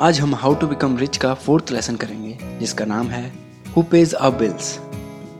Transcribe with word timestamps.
आज 0.00 0.20
हम 0.20 0.34
how 0.34 0.54
to 0.54 0.66
become 0.66 0.96
rich 0.98 1.16
का 1.16 1.34
फोर्थ 1.34 1.70
लेसन 1.72 1.96
करेंगे, 1.96 2.38
जिसका 2.58 2.84
नाम 2.84 3.06
है 3.06 3.32
हु 3.76 3.82
पेज 3.82 4.12
अ 4.14 4.30
बिल्स 4.30 4.78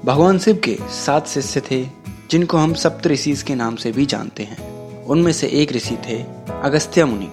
भगवान 0.04 0.38
शिव 0.38 0.60
के 0.64 0.76
सात 0.80 1.28
शिष्य 1.28 1.62
थे, 1.70 1.88
जिनको 2.30 2.58
हम 2.58 2.74
सप्त 2.74 3.06
ऋषिज 3.06 3.42
के 3.42 3.54
नाम 3.54 3.76
से 3.76 3.92
भी 3.92 4.06
जानते 4.06 4.42
हैं। 4.42 5.04
उनमें 5.04 5.32
से 5.32 5.46
एक 5.46 5.72
ऋषि 5.72 5.96
थे, 5.96 6.22
अगस्त्य 6.62 7.04
मुनि। 7.04 7.30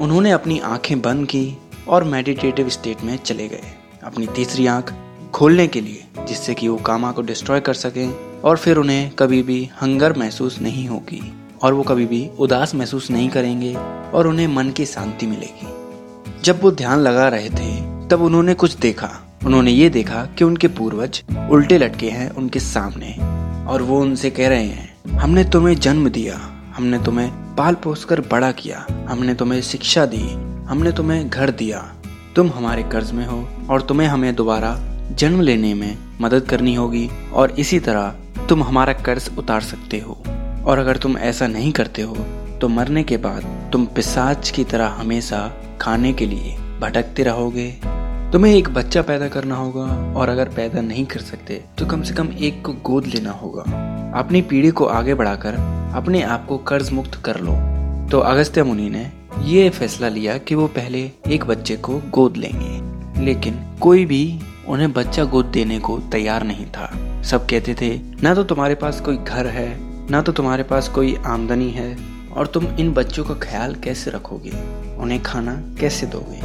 उन्होंने 0.00 0.30
अपनी 0.30 0.58
आँखें 0.58 1.00
बंद 1.00 1.26
की 1.26 1.58
और 1.88 2.04
मेडिटेटिव 2.04 2.68
स्टेट 2.68 3.02
में 3.02 3.16
चले 3.16 3.48
गए। 3.48 3.72
अपनी 4.04 4.26
तीसरी 4.26 4.66
आँख 4.66 4.94
खोलने 5.34 5.66
के 5.66 5.80
लिए, 5.80 6.04
जिससे 6.28 6.54
कि 6.54 6.68
वो 6.68 6.76
कामा 6.76 7.12
को 7.12 7.22
डिस्ट्रॉय 7.22 7.60
कर 7.60 7.74
सकें, 7.74 8.40
और 8.40 8.56
फिर 8.56 8.76
उन्हें 8.76 9.10
कभी 9.10 9.42
भी 9.42 9.70
हंगर 9.82 10.18
महसूस 10.18 10.60
नहीं 10.60 10.88
होगी, 10.88 11.34
और 11.62 11.74
वो 11.74 11.82
कभी 11.82 12.06
भी 12.06 12.30
उदास 12.38 12.74
महसूस 12.74 13.10
नहीं 13.10 13.28
करेंगे, 13.28 13.74
और 14.14 14.26
उन्हें 14.26 14.48
मन 14.48 14.70
की 14.70 14.86
शांति 14.86 15.26
मिलेगी। 15.26 15.77
जब 16.44 16.60
वो 16.62 16.70
ध्यान 16.70 16.98
लगा 16.98 17.28
रहे 17.28 17.48
थे, 17.50 17.70
तब 18.08 18.22
उन्होंने 18.22 18.54
कुछ 18.54 18.76
देखा। 18.76 19.08
उन्होंने 19.46 19.70
ये 19.70 19.88
देखा 19.90 20.24
कि 20.38 20.44
उनके 20.44 20.68
पूर्वज 20.68 21.22
उल्टे 21.50 21.78
लटके 21.78 22.10
हैं 22.10 22.30
उनके 22.30 22.60
सामने, 22.60 23.14
और 23.68 23.82
वो 23.82 24.00
उनसे 24.00 24.30
कह 24.30 24.48
रहे 24.48 24.64
हैं, 24.64 25.18
हमने 25.18 25.44
तुम्हें 25.44 25.74
जन्म 25.76 26.08
दिया, 26.08 26.38
हमने 26.76 26.98
तुम्हें 26.98 27.30
पाल 27.56 27.74
पोस 27.74 28.04
कर 28.04 28.20
बड़ा 28.20 28.50
किया, 28.52 28.86
हमने 29.08 29.34
तुम्हें 29.34 29.60
शिक्षा 29.62 30.06
दी, 30.06 30.24
हमने 30.68 30.92
तुम्हें 30.92 31.28
घर 31.28 31.50
दिया। 31.50 31.84
तुम 32.36 32.50
हमारे 32.50 32.82
कर्ज 32.82 33.12
में 33.12 33.26
हो, 33.26 33.46
और 33.70 33.82
तुम्हें 33.82 34.08
हमें 34.08 34.34
दोबारा 34.34 34.76
जन्म 35.12 35.40
लेने 35.40 35.74
में 35.74 35.98
मदद 36.20 36.42
करनी 36.42 36.74
होगी, 36.74 37.08
और 37.32 37.50
इसी 37.50 37.80
तरह 37.80 38.14
तुम 38.48 38.62
हमारा 38.62 38.92
कर्ज 38.92 39.30
उतार 39.38 39.60
सकते 39.60 39.98
हो। 39.98 40.18
और 40.66 40.78
अगर 40.78 40.96
तुम 40.96 41.18
ऐसा 41.18 41.46
नहीं 41.46 41.72
करते 41.72 42.02
हो 42.02 42.16
तो 42.60 42.68
मरने 42.68 43.02
के 43.02 43.16
बाद 43.16 43.44
तुम 43.72 43.84
पिसाच 43.86 44.50
की 44.50 44.64
तरह 44.64 44.86
हमेशा 44.98 45.38
खाने 45.80 46.12
के 46.12 46.26
लिए 46.26 46.56
भटकते 46.80 47.22
रहोगे। 47.22 47.70
तुम्हें 48.32 48.54
एक 48.54 48.68
बच्चा 48.68 49.02
पैदा 49.02 49.28
करना 49.28 49.56
होगा 49.56 49.84
और 50.20 50.28
अगर 50.28 50.48
पैदा 50.48 50.80
नहीं 50.80 51.04
कर 51.06 51.20
सकते 51.20 51.60
तो 51.78 51.86
कम 51.86 52.02
से 52.02 52.14
कम 52.14 52.28
एक 52.38 52.64
को 52.66 52.72
गोद 52.84 53.06
लेना 53.06 53.30
होगा। 53.32 53.62
अपनी 54.18 54.42
पीढ़ी 54.42 54.70
को 54.70 54.84
आगे 54.86 55.14
बढ़ाकर 55.14 55.54
अपने 55.96 56.22
आप 56.22 56.46
को 56.46 56.58
कर्ज 56.58 56.90
मुक्त 56.90 57.14
कर 57.24 57.40
लो। 57.40 57.52
तो 58.10 58.18
अगस्त्य 58.20 58.62
मुनि 58.62 58.88
ने 58.90 59.10
ये 59.44 59.68
फैसला 59.70 60.08
लिया 60.08 60.38
कि 60.38 60.54
वो 60.54 60.66
पहले 60.66 61.10
एक 61.26 61.44
बच्चे 61.44 61.76
को 61.76 62.00
गोद 62.10 62.36
लेंगे। 62.36 63.24
लेकिन 63.24 63.64
कोई 63.80 64.04
भी 64.06 64.40
उन्हें 64.68 64.92
बच्चा 64.92 65.24
गोद 65.24 65.46
देने 65.46 65.78
को 65.78 65.98
तैयार 66.12 66.44
नहीं 66.44 66.66
था। 66.66 66.90
सब 67.22 67.46
कहते 67.46 67.74
थे, 67.74 67.98
ना 68.22 68.34
तो 68.34 68.44
तुम्हारे 68.44 68.74
पास 68.74 69.00
कोई 69.00 69.16
घर 69.16 69.46
है, 69.46 69.68
ना 70.10 70.20
तो 70.22 70.32
तुम्हारे 70.32 70.62
पास 70.62 70.88
कोई 70.88 71.16
आमदनी 71.26 71.70
है 71.70 71.96
और 72.36 72.46
तुम 72.46 72.66
इन 72.66 72.92
बच्चों 72.92 73.24
का 73.24 73.34
ख्याल 73.34 73.74
कैसे 73.74 74.10
रखोगे? 74.10 74.52
उन्हें 74.96 75.22
खाना 75.22 75.54
कैसे 75.80 76.06
दोगे? 76.06 76.40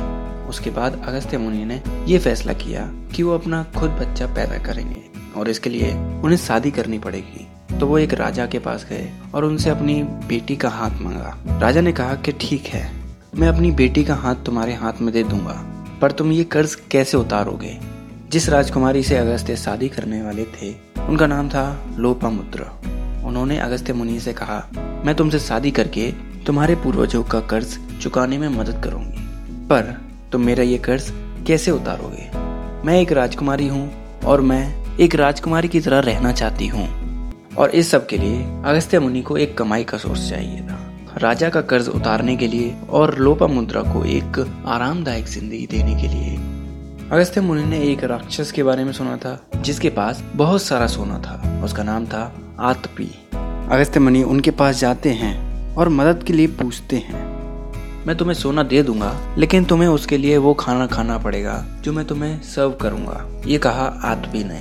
उसके 0.50 0.70
बाद 0.70 1.02
अगस्त्य 1.08 1.38
मुनि 1.38 1.66
ने 1.66 1.82
यह 2.06 2.20
फैसला 2.20 2.54
किया 2.54 2.82
कि 3.16 3.24
वो 3.24 3.36
अपना 3.36 3.64
खुद 3.78 3.92
बच्चा 3.92 4.28
पैदा 4.28 4.58
करेंगे 4.58 5.02
और 5.38 5.50
इसके 5.50 5.70
लिए 5.70 5.94
उन्हें 5.94 6.38
शादी 6.38 6.72
करनी 6.72 7.00
पड़ेगी। 7.00 7.48
तो 7.80 7.88
वो 7.88 7.98
एक 7.98 8.14
राजा 8.14 8.46
के 8.46 8.60
पास 8.60 8.86
गए 8.90 9.10
और 9.36 9.46
उनसे 9.46 9.70
अपनी 9.70 10.04
बेटी 10.04 10.56
का 10.56 10.70
हाथ 10.70 11.00
मांगा। 11.02 11.60
राजा 11.60 11.82
ने 11.82 11.92
कहा 11.92 12.16
कि 12.16 12.32
ठीक 12.32 12.66
है, 12.66 12.92
मैं 13.36 13.48
अपनी 13.48 13.72
बेटी 13.72 14.04
का 14.04 14.16
हाथ 14.16 14.36
तुम्हारे 14.36 14.74
हाथ 14.74 15.02
में 15.02 15.14
दे 15.14 15.24
दूँगा, 15.24 15.64
पर 16.02 16.12
तुम 16.12 16.32
ये 16.32 16.44
कर्ज 16.44 16.76
कैसे 16.76 17.18
उतारोगे? 17.18 17.78
जिस 18.32 18.50
राजकुमारी 18.50 19.04
से 19.04 19.18
अगस्त्य 19.18 19.56
शादी 19.56 19.90
करने 19.90 20.22
वाले 20.22 20.44
थे, 20.44 20.74
उनका 21.08 21.28
नाम 21.28 21.50
था 21.50 21.86
लोपामुद्र। 21.98 22.93
उन्होंने 23.26 23.58
अगस्त्य 23.60 23.94
मुनि 23.94 24.20
से 24.20 24.34
कहा, 24.34 24.64
मैं 25.06 25.16
तुमसे 25.16 25.40
शादी 25.40 25.72
करके 25.72 26.12
तुम्हारे 26.46 26.76
पूर्वजों 26.76 27.24
का 27.24 27.40
कर्ज 27.40 27.78
चुकाने 28.02 28.38
में 28.38 28.48
मदद 28.50 28.82
करूँगी। 28.84 29.22
पर 29.68 29.96
तुम 30.32 30.42
मेरा 30.42 30.64
ये 30.64 30.78
कर्ज 30.78 31.12
कैसे 31.48 31.72
उतारोगे? 31.72 32.30
मैं 32.86 33.00
एक 33.02 33.12
राजकुमारी 33.12 33.68
हूँ 33.68 34.20
और 34.22 34.42
मैं 34.42 34.64
एक 34.98 35.16
राजकुमारी 35.16 35.68
की 35.68 35.80
तरह 35.80 36.00
रहना 36.00 36.32
चाहती 36.32 36.68
हूँ। 36.68 36.88
और 37.58 37.70
इस 37.70 37.92
सब 37.92 38.08
के 38.08 38.18
लिए 38.18 38.44
अगस्त्य 38.66 39.00
मुनि 39.00 39.22
को 39.22 39.38
एक 39.38 39.58
कमाई 39.58 39.84
का 39.84 39.98
सोर्स 39.98 40.30
चाहिए 40.30 40.62
था। 40.62 40.80
राजा 41.18 41.50
का 41.50 41.62
कर्ज 41.62 41.90
उतारने 41.90 42.36
के 42.38 42.48
लिए 42.48 42.76
और 42.90 43.18
लोपा 43.18 43.48
मुद्रा 43.48 43.82
को 43.82 44.04
एक 44.06 44.40
आरामदायक 44.66 45.26
ज़िंदगी 45.26 45.68
देने 45.68 45.96
के 46.02 46.08
लिए। 46.08 46.36
अगस्त्य 47.12 47.42
मुनि 47.42 47.64
ने 47.64 47.80
एक 47.80 48.04
राक्षस 48.04 48.52
के 48.52 48.64
बारे 48.64 48.84
में 48.84 48.92
सुना 48.92 49.18
था, 49.18 49.40
जिसके 49.56 49.90
पास 49.90 50.24
बहुत 50.36 50.62
सारा 50.62 50.88
सोना 50.88 51.20
था। 51.20 51.62
उसका 51.64 51.84
नाम 51.84 52.06
था 52.06 52.34
आतपी। 52.60 53.12
अगस्त्य 53.64 54.00
मुनि 54.00 54.22
उनके 54.24 54.52
पास 54.52 54.80
जाते 54.80 55.10
हैं 55.10 55.76
और 55.76 55.90
मदद 55.90 56.24
के 56.24 56.34
लिए 56.34 56.48
पूछते 56.48 56.98
हैं। 56.98 57.22
मैं 58.06 58.16
तुम्हें 58.18 58.36
सोना 58.36 58.64
दे 58.64 58.82
दूँगा, 58.84 59.36
लेकिन 59.38 59.66
तुम्हें 59.66 59.88
उसके 59.90 60.18
लिए 60.18 60.38
वो 60.38 60.54
खाना 60.54 60.88
खाना 60.88 61.18
पड़ेगा, 61.18 61.54
जो 61.82 61.94
मैं 61.94 62.06
तुम्हें 62.06 62.42
सर्व 62.42 62.72
करूँगा। 62.72 63.26
ये 63.46 63.58
कहा 63.58 63.86
आतपी 64.04 64.44
ने। 64.44 64.60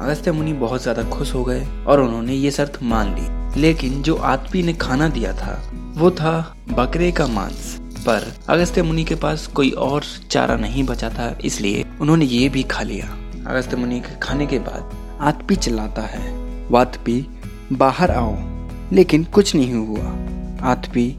अगस्त्य 0.00 0.32
मुनि 0.32 0.52
बहुत 0.52 0.82
ज़्यादा 0.82 1.02
खुश 1.02 1.34
हो 1.34 1.44
गए 1.44 1.66
और 1.86 2.00
उन्होंने 2.00 2.34
ये 2.34 2.50
शर्त 2.50 2.78
मान 2.82 3.14
ली। 3.14 3.60
लेकिन 3.60 4.02
जो 4.02 4.14
आतपी 4.14 4.62
ने 4.62 4.72
खाना 4.72 5.08
दिया 5.08 5.32
था, 5.32 5.60
वो 5.96 6.10
था 6.10 6.56
बकरे 6.70 7.12
का 7.12 7.26
मांस। 7.26 7.76
पर 8.06 8.32
अगस्त्य 8.48 8.82
मुनि 8.82 9.04
के 9.04 9.14
पास 9.14 9.46
कोई 9.46 9.70
और 9.70 10.04
चारा 10.30 10.56
नहीं 10.56 10.84
बचा 10.84 11.10
था, 11.10 11.36
इसलिए 11.44 11.84
उन्होंने 12.00 12.24
ये 12.24 12.48
भी 12.48 12.62
खा 12.62 12.82
लिया। 12.82 13.06
अगस्त्य 13.46 13.76
मुनि 13.76 14.00
के 14.00 14.18
खाने 14.18 14.46
के 14.46 14.58
बाद 14.58 14.96
आतपी 15.20 15.56
चिल्लाता 15.56 16.02
है। 16.02 16.34
वातपी 16.70 17.20
बाहर 17.72 18.10
आओ, 18.10 18.36
लेकिन 18.92 19.24
कुछ 19.24 19.54
नहीं 19.54 19.74
हुआ। 19.74 20.26
आतपी 20.70 21.18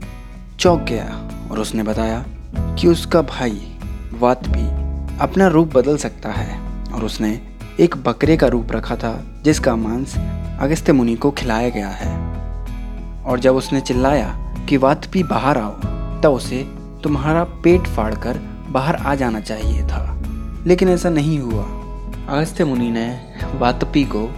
चौंक 0.59 0.81
गया 0.81 1.29
और 1.51 1.59
उसने 1.59 1.83
बताया 1.83 2.25
कि 2.57 2.87
उसका 2.87 3.21
भाई 3.21 3.79
वातपी 4.19 4.87
अपना 5.17 5.47
रूप 5.47 5.77
बदल 5.77 5.97
सकता 5.97 6.29
है 6.29 6.83
और 6.91 7.05
उसने 7.05 7.41
एक 7.79 7.97
बकरे 7.97 8.37
का 8.37 8.47
रूप 8.47 8.71
रखा 8.71 8.95
था, 8.95 9.41
जिसका 9.43 9.75
मांस 9.75 10.17
अगस्त्य 10.59 10.93
मुनि 10.93 11.15
को 11.15 11.31
खिलाया 11.31 11.69
गया 11.69 11.89
है। 11.89 12.27
और 13.23 13.39
जब 13.39 13.55
उसने 13.55 13.81
चिल्लाया 13.81 14.55
कि 14.69 14.77
वातपी 14.77 15.23
बाहर 15.23 15.57
आओ, 15.57 15.71
तब 16.21 16.31
उसे 16.31 16.63
तुम्हारा 17.03 17.43
पेट 17.43 17.87
फाड़कर 17.87 18.39
बाहर 18.69 18.95
आ 18.95 19.15
जाना 19.15 19.39
चाहिए 19.39 19.83
था। 19.83 20.23
लेकिन 20.65 20.89
ऐसा 20.89 21.09
नहीं 21.09 21.39
हुआ। 21.39 21.63
अगस्त्य 22.37 22.65
मुनि 22.65 22.91
ने 22.91 23.21
वातपी 23.55 24.03
को 24.03 24.29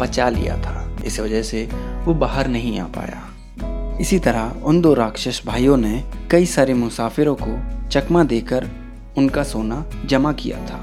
पचा 0.00 0.28
लिया 0.28 0.56
था। 0.56 0.81
इस 1.04 1.20
वजह 1.20 1.42
से 1.42 1.68
वो 2.04 2.14
बाहर 2.14 2.48
नहीं 2.48 2.78
आ 2.80 2.86
पाया। 2.86 3.98
इसी 4.00 4.18
तरह 4.18 4.62
उन 4.64 4.80
दो 4.80 4.94
राक्षस 4.94 5.42
भाइयों 5.46 5.76
ने 5.76 6.02
कई 6.30 6.46
सारे 6.46 6.74
मुसाफिरों 6.74 7.34
को 7.42 7.88
चकमा 7.88 8.24
देकर 8.24 8.68
उनका 9.16 9.42
सोना 9.42 9.84
जमा 10.06 10.32
किया 10.32 10.58
था। 10.66 10.78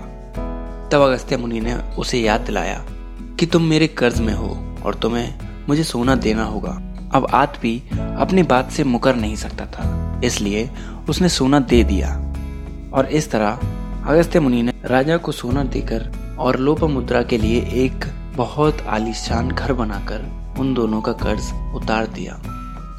तब 0.91 1.02
अगस्त्य 1.02 1.38
मुनि 1.38 1.59
ने 1.59 1.74
उसे 1.74 2.19
याद 2.19 2.41
दिलाया 2.41 2.84
कि 3.40 3.46
तुम 3.46 3.63
मेरे 3.63 3.88
कर्ज 3.88 4.19
में 4.19 4.34
हो 4.34 4.50
और 4.85 4.96
तुम्हें 4.96 5.34
मुझे 5.69 5.84
सोना 5.84 6.16
देना 6.16 6.44
होगा। 6.44 6.72
अब 7.13 7.28
आत 7.34 7.59
भी 7.62 7.81
अपनी 7.91 8.44
बात 8.44 8.72
से 8.72 8.84
मुकर 8.84 9.16
नहीं 9.16 9.36
सकता 9.36 9.66
था, 9.66 10.22
इसलिए 10.24 10.69
उसने 11.09 11.30
सोना 11.30 11.59
दे 11.59 11.84
दिया। 11.84 12.16
और 12.94 13.06
इस 13.06 13.31
तरह 13.31 13.59
अगस्त्य 14.06 14.40
मुनि 14.40 14.62
ने 14.63 14.74
राजा 14.86 15.18
को 15.18 15.31
सोना 15.31 15.63
देकर 15.63 16.12
और 16.40 16.57
लोप 16.57 16.84
मुद्रा 16.84 17.22
के 17.24 17.38
लिए 17.38 17.62
एक 17.86 18.06
बहुत 18.40 18.82
आलीशान 18.88 19.50
घर 19.50 19.74
बनाकर 19.74 20.22
उन 20.60 20.74
दोनों 20.74 21.02
का 21.02 21.12
कर्ज 21.14 21.52
उतार 21.76 22.06
दिया। 22.08 22.40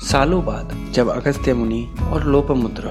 सालों 0.03 0.45
बाद 0.45 0.75
जब 0.95 1.09
अगस्त्य 1.09 1.55
मुनि 1.55 1.83
और 2.05 2.25
लोपमुद्रा 2.25 2.91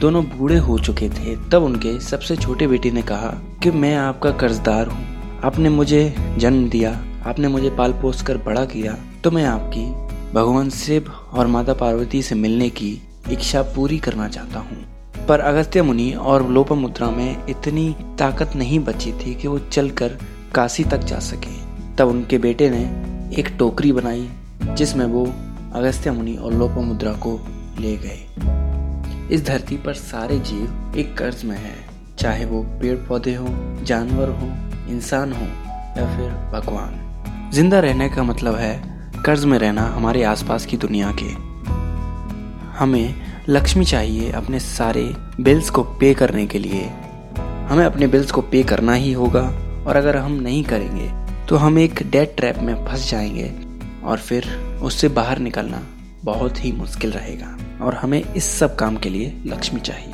दोनों 0.00 0.24
बूढ़े 0.26 0.56
हो 0.58 0.78
चुके 0.78 1.08
थे, 1.08 1.36
तब 1.50 1.62
उनके 1.62 1.98
सबसे 2.00 2.36
छोटे 2.36 2.66
बेटे 2.66 2.90
ने 2.90 3.02
कहा 3.02 3.30
कि 3.62 3.70
मैं 3.72 3.94
आपका 3.96 4.30
कर्जदार 4.32 4.86
हूँ। 4.86 5.40
आपने 5.44 5.68
मुझे 5.68 6.02
जन्म 6.38 6.68
दिया, 6.68 6.92
आपने 7.26 7.48
मुझे 7.48 7.70
पाल 7.70 7.92
पोस 7.92 8.22
कर 8.22 8.38
बड़ा 8.38 8.64
किया 8.64 8.96
तो 9.24 9.30
मैं 9.30 9.44
आपकी 9.44 9.86
भगवान 10.34 10.70
शिव 10.70 11.12
और 11.32 11.46
माता 11.46 11.74
पार्वती 11.74 12.22
से 12.22 12.34
मिलने 12.34 12.70
की 12.72 12.92
इच्छा 13.30 13.62
पूरी 13.74 13.98
करना 13.98 14.28
चाहता 14.28 14.60
हूँ। 14.60 14.84
पर 15.28 15.40
अगस्त्य 15.42 15.82
मुनि 15.82 16.12
और 16.12 16.48
लोपमुद्रा 16.48 17.10
में 17.10 17.46
इतनी 17.48 17.94
ताकत 18.18 18.56
नहीं 18.56 18.84
बची 18.84 19.12
थी 19.14 19.34
कि 19.34 19.48
वो 19.48 19.58
चलकर 19.62 20.18
काशी 20.54 20.84
तक 20.84 21.04
जा 21.04 21.18
सके। 21.24 21.59
तब 22.00 22.08
उनके 22.08 22.38
बेटे 22.38 22.70
ने 22.70 22.78
एक 23.38 23.48
टोकरी 23.58 23.92
बनाई, 23.92 24.28
जिसमें 24.62 25.04
वो 25.06 25.24
अगस्त्य 25.74 26.10
मुनि 26.10 26.36
और 26.36 26.52
लोपमुद्रा 26.52 27.12
को 27.12 27.32
ले 27.80 27.96
गए। 27.96 29.28
इस 29.34 29.44
धरती 29.46 29.76
पर 29.76 29.94
सारे 29.94 30.38
जीव 30.38 30.94
एक 30.98 31.16
कर्ज 31.16 31.44
में 31.44 31.56
है, 31.56 31.74
चाहे 32.18 32.44
वो 32.44 32.62
पेड़ 32.62 32.96
पौधे 32.98 33.34
हो, 33.34 33.46
जानवर 33.84 34.28
हो, 34.28 34.46
इंसान 34.90 35.32
हो, 35.32 35.44
या 36.00 36.16
फिर 36.16 36.30
भगवान। 36.52 37.50
ज़िंदा 37.52 37.80
रहने 37.80 38.08
का 38.08 38.22
मतलब 38.22 38.54
है, 38.54 38.82
कर्ज 39.24 39.44
में 39.44 39.58
रहना 39.58 39.82
हमारे 39.82 40.22
आसपास 40.22 40.66
की 40.66 40.76
दुनिया 40.76 41.12
के। 41.22 41.30
हमें 42.78 43.14
लक्ष्मी 43.48 43.84
चाहिए 43.84 44.30
अपने 44.30 44.60
सारे 44.60 45.16
बिल्स 45.40 45.70
को 45.70 45.82
पे 45.82 46.14
करने 46.14 46.46
के 46.46 46.58
लिए। 46.58 46.90
हमें 47.68 47.84
अपने 47.84 48.06
बिल्स 48.06 48.30
को 48.30 48.40
पे 48.40 48.62
करना 48.62 48.94
ही 48.94 49.12
होगा, 49.12 49.48
और 49.86 49.96
अगर 49.96 50.16
हम 50.16 50.32
नहीं 50.32 50.64
करेंगे 50.64 51.19
तो 51.50 51.56
हम 51.56 51.78
एक 51.78 52.02
डेड 52.02 52.34
ट्रैप 52.36 52.58
में 52.58 52.74
फंस 52.86 53.10
जाएँगे 53.10 53.50
और 54.04 54.18
फिर 54.18 54.44
उससे 54.82 55.08
बाहर 55.08 55.38
निकलना 55.38 55.80
बहुत 56.24 56.64
ही 56.64 56.72
मुश्किल 56.72 57.12
रहेगा 57.12 57.84
और 57.84 57.94
हमें 57.94 58.22
इस 58.34 58.50
सब 58.58 58.74
काम 58.76 58.96
के 58.96 59.08
लिए 59.08 59.32
लक्ष्मी 59.46 59.80
चाहिए। 59.80 60.12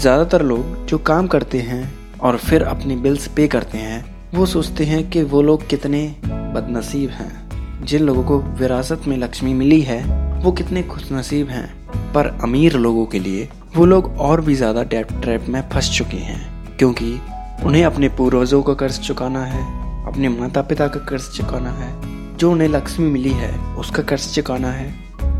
ज़्यादातर 0.00 0.42
लोग 0.42 0.84
जो 0.86 0.98
काम 0.98 1.26
करते 1.26 1.58
हैं 1.58 1.94
और 2.20 2.36
फिर 2.36 2.62
अपनी 2.62 2.96
बिल्स 2.96 3.28
पे 3.28 3.46
करते 3.48 3.78
हैं, 3.78 4.04
वो 4.34 4.46
सोचते 4.46 4.84
हैं 4.84 5.10
कि 5.10 5.22
वो 5.22 5.40
लोग 5.42 5.66
कितने 5.68 6.16
बदनसीब 6.24 7.10
हैं। 7.10 7.84
जिन 7.84 8.02
लोगों 8.02 8.24
को 8.24 8.38
विरासत 8.38 9.06
में 9.06 9.16
लक्ष्मी 9.16 9.54
मिली 9.54 9.80
है, 9.80 10.02
वो 10.40 10.52
कितने 10.52 10.82
खुशनसीब 10.82 11.48
हैं। 11.48 12.12
पर 12.12 12.26
अमीर 12.42 12.76
लोगों 12.76 13.06
के 13.06 13.18
लिए 13.18 13.48
वो 13.76 13.84
लोग 13.84 14.16
और 14.18 14.40
भी 14.40 14.54
ज़्यादा 14.54 14.82
डेट 14.82 15.12
ट्रैप 15.12 15.46
में 15.48 15.60
फंस 15.68 15.90
चुके 15.90 16.16
हैं, 16.16 16.76
क्योंकि 16.78 17.20
उन्हें 17.64 17.84
अपने 17.84 18.08
पूर्वजों 18.08 18.62
का 18.62 18.74
कर्ज 18.74 19.00
चुकाना 19.00 19.44
है 19.44 19.83
अपने 20.14 20.28
माता 20.28 20.60
पिता 20.62 20.86
का 20.88 21.00
कर्ज 21.00 21.22
चुकाना 21.28 21.70
है। 21.70 22.36
जो 22.38 22.50
उन्हें 22.50 22.68
लक्ष्मी 22.68 23.06
मिली 23.06 23.30
है, 23.30 23.50
उसका 23.76 24.02
कर्ज 24.02 24.26
चुकाना 24.34 24.70
है। 24.70 24.86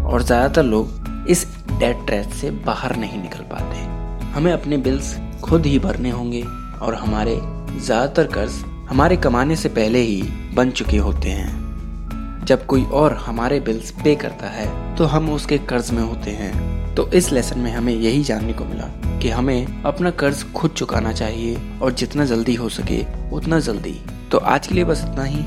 और 0.05 0.23
ज़्यादातर 0.23 0.62
लोग 0.62 1.26
इस 1.31 1.47
डेट 1.71 1.99
ट्रैप 2.06 2.31
से 2.31 2.50
बाहर 2.67 2.94
नहीं 2.97 3.21
निकल 3.23 3.44
पाते। 3.50 3.82
हमें 4.31 4.50
अपने 4.53 4.76
बिल्स 4.76 5.15
खुद 5.44 5.67
ही 5.67 5.79
भरने 5.79 6.11
होंगे 6.11 6.43
और 6.82 6.94
हमारे 6.94 7.37
ज़्यादातर 7.37 8.26
कर्ज 8.26 8.55
हमारे 8.88 9.17
कमाने 9.17 9.56
से 9.56 9.69
पहले 9.69 10.00
ही 10.00 10.23
बन 10.55 10.71
चुके 10.71 10.97
होते 10.99 11.31
हैं। 11.31 12.44
जब 12.44 12.67
कोई 12.67 12.85
और 12.85 13.15
हमारे 13.17 13.61
बिल्स 13.61 13.91
पे 14.03 14.15
करता 14.15 14.49
है 14.49 14.67
तो 14.97 15.05
हम 15.05 15.31
उसके 15.31 15.59
कर्ज 15.61 15.91
में 15.91 16.03
होते 16.03 16.31
हैं। 16.31 16.94
तो 16.94 17.06
इस 17.12 17.31
लेसन 17.32 17.61
में 17.61 17.71
हमें 17.73 17.93
यही 17.93 18.25
जानने 18.25 18.53
को 18.53 18.65
मिला 18.65 18.88
कि 19.21 19.31
हमें 19.31 19.82
अपना 19.85 20.11
कर्ज 20.17 20.43
खुद 20.53 20.71
चुकाना 20.73 21.12
चाहिए 21.12 21.79
और 21.82 21.93
जितना 21.93 22.25
जल्दी 22.25 22.55
हो 22.55 22.69
सके, 22.71 23.03
उतना 23.32 23.61
जल्दी 23.61 23.97
तो 24.35 24.39
आज 24.41 24.67
के 24.67 24.75
लिए 24.75 24.85
बस 24.85 25.03
इतना 25.05 25.25
ही। 25.25 25.41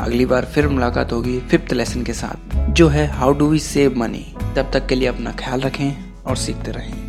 अगली 0.00 0.24
बार 0.26 0.44
फिर 0.44 0.66
मुलाकात 0.68 1.12
होगी 1.12 1.38
फिफ्थ 1.40 1.72
लेसन 1.72 2.02
के 2.02 2.12
साथ, 2.12 2.56
जो 2.68 2.88
है 2.88 3.06
how 3.08 3.32
do 3.32 3.48
we 3.48 3.58
save 3.58 3.98
money 3.98 4.24
तब 4.56 4.70
तक 4.72 4.86
के 4.86 4.94
लिए 4.94 5.08
अपना 5.08 5.32
ख्याल 5.32 5.60
रखें 5.60 6.22
और 6.26 6.36
सीखते 6.36 6.70
रहें। 6.70 7.03